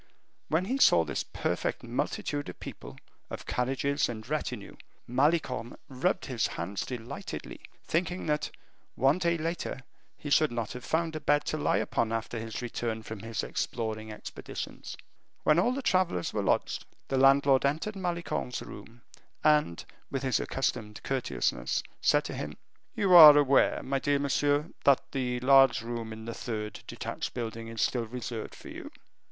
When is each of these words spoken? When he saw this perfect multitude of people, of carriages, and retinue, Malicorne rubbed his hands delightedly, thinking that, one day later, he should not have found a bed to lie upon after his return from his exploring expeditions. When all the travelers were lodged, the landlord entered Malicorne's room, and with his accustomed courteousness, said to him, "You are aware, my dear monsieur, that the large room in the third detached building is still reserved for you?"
When 0.47 0.65
he 0.65 0.79
saw 0.79 1.03
this 1.03 1.21
perfect 1.23 1.83
multitude 1.83 2.49
of 2.49 2.59
people, 2.59 2.97
of 3.29 3.45
carriages, 3.45 4.09
and 4.09 4.27
retinue, 4.27 4.75
Malicorne 5.07 5.75
rubbed 5.89 6.25
his 6.25 6.47
hands 6.47 6.83
delightedly, 6.87 7.59
thinking 7.85 8.25
that, 8.25 8.49
one 8.95 9.19
day 9.19 9.37
later, 9.37 9.81
he 10.17 10.31
should 10.31 10.51
not 10.51 10.71
have 10.73 10.83
found 10.83 11.15
a 11.15 11.19
bed 11.19 11.45
to 11.45 11.57
lie 11.59 11.77
upon 11.77 12.11
after 12.11 12.39
his 12.39 12.63
return 12.63 13.03
from 13.03 13.19
his 13.19 13.43
exploring 13.43 14.11
expeditions. 14.11 14.97
When 15.43 15.59
all 15.59 15.71
the 15.71 15.83
travelers 15.83 16.33
were 16.33 16.41
lodged, 16.41 16.83
the 17.09 17.19
landlord 17.19 17.63
entered 17.63 17.95
Malicorne's 17.95 18.63
room, 18.63 19.03
and 19.43 19.85
with 20.09 20.23
his 20.23 20.39
accustomed 20.39 21.03
courteousness, 21.03 21.83
said 22.01 22.23
to 22.23 22.33
him, 22.33 22.57
"You 22.95 23.13
are 23.13 23.37
aware, 23.37 23.83
my 23.83 23.99
dear 23.99 24.17
monsieur, 24.17 24.71
that 24.83 25.11
the 25.11 25.39
large 25.41 25.83
room 25.83 26.11
in 26.11 26.25
the 26.25 26.33
third 26.33 26.79
detached 26.87 27.35
building 27.35 27.67
is 27.67 27.83
still 27.83 28.07
reserved 28.07 28.55
for 28.55 28.69
you?" 28.69 28.89